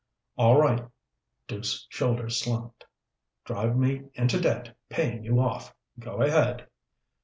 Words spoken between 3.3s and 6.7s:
"Drive me into debt paying you off. Go ahead."